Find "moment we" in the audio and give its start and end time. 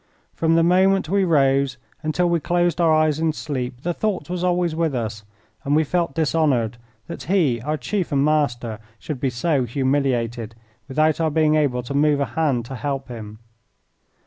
0.63-1.23